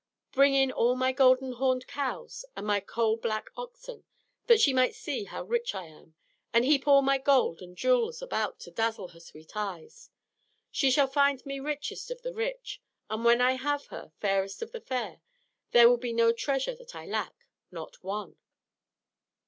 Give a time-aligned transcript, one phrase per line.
[0.31, 4.03] Bring in all my golden horned cows and my coal black oxen,
[4.47, 6.15] that she may see how rich I am,
[6.51, 10.09] and heap all my gold and jewels about to dazzle her sweet eyes!
[10.71, 14.71] She shall find me richest of the rich; and when I have her fairest of
[14.71, 15.21] the fair
[15.69, 18.37] there will be no treasure that I lack not one!"